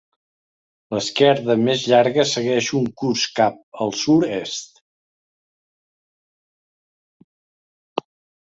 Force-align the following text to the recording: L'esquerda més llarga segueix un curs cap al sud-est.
L'esquerda 0.95 1.55
més 1.67 1.83
llarga 1.91 2.25
segueix 2.29 2.69
un 2.79 2.87
curs 3.01 3.25
cap 3.41 3.61
al 3.85 3.95
sud-est. 4.05 4.83